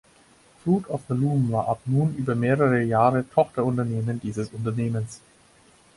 [0.63, 5.21] Fruit of the Loom war ab nun über mehrere Jahre Tochterunternehmen dieses Unternehmens.